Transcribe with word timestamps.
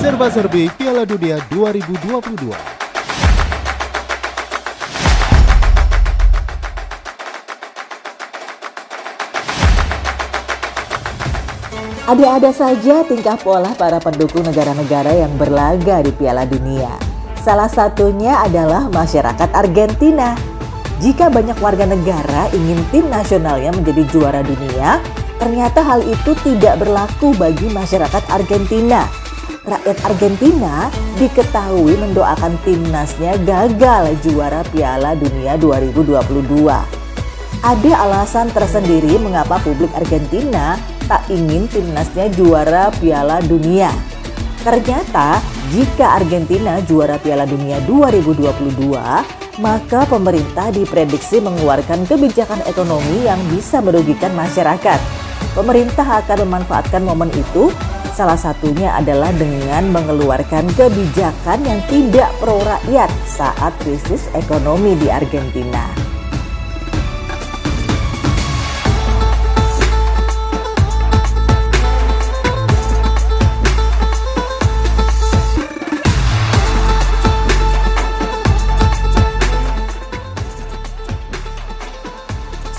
Serba-serbi 0.00 0.70
Piala 0.78 1.02
Dunia 1.04 1.42
2022. 1.50 2.76
Ada-ada 12.06 12.54
saja 12.54 13.02
tingkah 13.02 13.34
pola 13.34 13.74
para 13.74 13.98
pendukung 13.98 14.46
negara-negara 14.46 15.10
yang 15.10 15.34
berlaga 15.34 16.06
di 16.06 16.14
Piala 16.14 16.46
Dunia. 16.46 16.94
Salah 17.42 17.66
satunya 17.66 18.46
adalah 18.46 18.86
masyarakat 18.86 19.50
Argentina. 19.50 20.55
Jika 20.96 21.28
banyak 21.28 21.60
warga 21.60 21.84
negara 21.84 22.48
ingin 22.56 22.80
tim 22.88 23.04
nasionalnya 23.12 23.68
menjadi 23.76 24.02
juara 24.08 24.40
dunia, 24.40 24.96
ternyata 25.36 25.84
hal 25.84 26.00
itu 26.00 26.32
tidak 26.40 26.80
berlaku 26.80 27.36
bagi 27.36 27.68
masyarakat 27.68 28.24
Argentina. 28.32 29.04
Rakyat 29.66 29.98
Argentina 30.08 30.88
diketahui 31.20 32.00
mendoakan 32.00 32.54
timnasnya 32.64 33.36
gagal 33.44 34.14
juara 34.24 34.62
Piala 34.72 35.12
Dunia 35.18 35.58
2022. 35.60 36.16
Ada 37.66 37.92
alasan 37.98 38.46
tersendiri 38.54 39.18
mengapa 39.18 39.58
publik 39.60 39.90
Argentina 39.92 40.78
tak 41.10 41.26
ingin 41.28 41.66
timnasnya 41.68 42.30
juara 42.32 42.88
Piala 43.02 43.42
Dunia. 43.44 43.90
Ternyata 44.62 45.42
jika 45.74 46.22
Argentina 46.22 46.78
juara 46.84 47.18
Piala 47.18 47.42
Dunia 47.42 47.82
2022, 47.88 49.58
maka 49.58 50.06
pemerintah 50.06 50.70
diprediksi 50.70 51.42
mengeluarkan 51.42 52.06
kebijakan 52.06 52.62
ekonomi 52.68 53.26
yang 53.26 53.40
bisa 53.50 53.82
merugikan 53.82 54.30
masyarakat. 54.36 55.00
Pemerintah 55.56 56.22
akan 56.22 56.44
memanfaatkan 56.46 57.02
momen 57.02 57.32
itu, 57.32 57.72
salah 58.12 58.36
satunya 58.36 58.92
adalah 58.94 59.32
dengan 59.34 59.88
mengeluarkan 59.90 60.68
kebijakan 60.76 61.58
yang 61.64 61.80
tidak 61.88 62.28
pro 62.38 62.60
rakyat 62.62 63.08
saat 63.24 63.72
krisis 63.82 64.28
ekonomi 64.36 64.94
di 65.00 65.08
Argentina. 65.08 66.05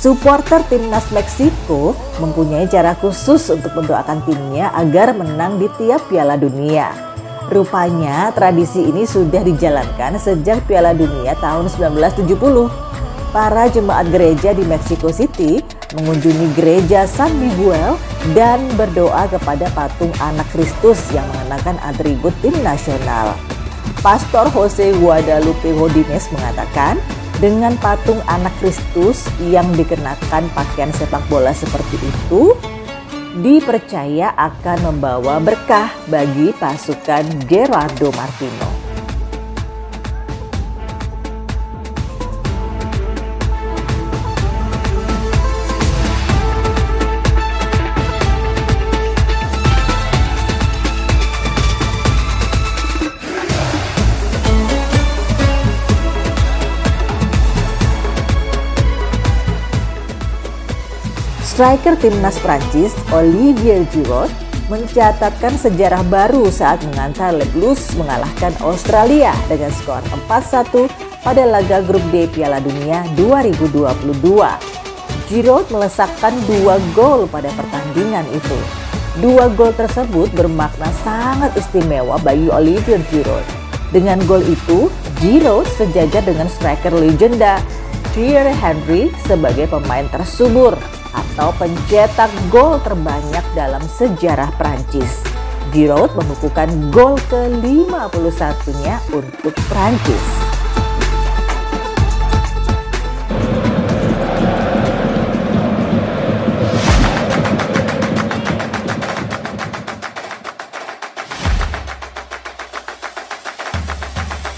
Supporter 0.07 0.63
timnas 0.71 1.03
Meksiko 1.11 1.91
mempunyai 2.23 2.63
cara 2.71 2.95
khusus 2.95 3.51
untuk 3.51 3.75
mendoakan 3.75 4.23
timnya 4.23 4.71
agar 4.71 5.11
menang 5.11 5.59
di 5.59 5.67
tiap 5.75 5.99
Piala 6.07 6.39
Dunia. 6.39 6.95
Rupanya 7.51 8.31
tradisi 8.31 8.87
ini 8.87 9.03
sudah 9.03 9.43
dijalankan 9.43 10.15
sejak 10.15 10.63
Piala 10.63 10.95
Dunia 10.95 11.35
tahun 11.43 11.67
1970. 11.67 12.23
Para 13.35 13.67
jemaat 13.67 14.07
gereja 14.07 14.55
di 14.55 14.63
Mexico 14.63 15.11
City 15.11 15.59
mengunjungi 15.99 16.55
gereja 16.55 17.03
San 17.03 17.35
Miguel 17.35 17.99
dan 18.31 18.63
berdoa 18.79 19.27
kepada 19.27 19.67
patung 19.75 20.15
anak 20.23 20.47
Kristus 20.55 21.03
yang 21.11 21.27
mengenakan 21.35 21.75
atribut 21.83 22.31
tim 22.39 22.55
nasional. 22.63 23.35
Pastor 23.99 24.47
Jose 24.55 24.95
Guadalupe 25.03 25.75
Hodines 25.75 26.31
mengatakan, 26.31 26.95
dengan 27.37 27.77
patung 27.77 28.17
anak 28.25 28.53
Kristus 28.57 29.29
yang 29.41 29.69
dikenakan 29.77 30.49
pakaian 30.57 30.89
sepak 30.93 31.21
bola 31.29 31.53
seperti 31.53 32.01
itu 32.01 32.57
dipercaya 33.37 34.33
akan 34.33 34.93
membawa 34.93 35.37
berkah 35.37 35.93
bagi 36.09 36.49
pasukan 36.57 37.45
Gerardo 37.45 38.09
Martino. 38.17 38.76
Striker 61.57 61.97
timnas 61.97 62.37
Prancis 62.37 62.93
Olivier 63.09 63.81
Giroud 63.89 64.29
mencatatkan 64.69 65.57
sejarah 65.57 66.05
baru 66.05 66.53
saat 66.53 66.77
mengantar 66.85 67.33
Le 67.33 67.49
Blues 67.49 67.81
mengalahkan 67.97 68.53
Australia 68.61 69.33
dengan 69.49 69.73
skor 69.73 70.05
4-1 70.29 70.85
pada 71.25 71.49
laga 71.49 71.81
grup 71.81 72.05
D 72.13 72.29
Piala 72.29 72.61
Dunia 72.61 73.01
2022. 73.17 73.73
Giroud 75.25 75.65
melesakkan 75.73 76.37
dua 76.45 76.77
gol 76.93 77.25
pada 77.25 77.49
pertandingan 77.57 78.29
itu. 78.29 78.59
Dua 79.17 79.49
gol 79.49 79.73
tersebut 79.73 80.29
bermakna 80.37 80.93
sangat 81.01 81.57
istimewa 81.57 82.21
bagi 82.21 82.53
Olivier 82.53 83.01
Giroud. 83.09 83.41
Dengan 83.89 84.21
gol 84.29 84.45
itu, 84.45 84.93
Giroud 85.17 85.65
sejajar 85.73 86.21
dengan 86.21 86.53
striker 86.53 86.93
legenda 86.93 87.57
Thierry 88.13 88.53
Henry 88.53 89.09
sebagai 89.25 89.65
pemain 89.73 90.05
tersubur 90.13 90.77
atau 91.37 91.53
pencetak 91.61 92.33
gol 92.49 92.81
terbanyak 92.81 93.45
dalam 93.53 93.85
sejarah 93.85 94.49
Prancis. 94.57 95.21
Giroud 95.69 96.09
membukukan 96.17 96.65
gol 96.89 97.13
ke-51-nya 97.29 98.97
untuk 99.13 99.53
Prancis. 99.69 100.25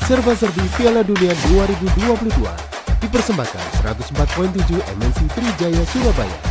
Serba-serbi 0.08 0.64
Piala 0.80 1.04
Dunia 1.04 1.36
2022 1.52 2.40
dipersembahkan 3.04 3.66
104.7 3.84 4.80
MNC 4.96 5.20
Trijaya 5.36 5.84
Surabaya 5.92 6.49